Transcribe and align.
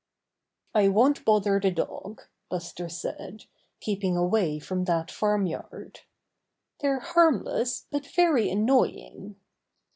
"I 0.73 0.87
won't 0.87 1.23
bother 1.25 1.59
the 1.59 1.69
dog," 1.69 2.23
Buster 2.49 2.89
said, 2.89 3.45
keep 3.79 4.03
ing 4.03 4.17
away 4.17 4.57
from 4.57 4.85
that 4.85 5.11
farm 5.11 5.45
yard. 5.45 5.99
"They're 6.79 7.01
harmless, 7.01 7.85
but 7.91 8.07
very 8.07 8.49
annoying." 8.49 9.35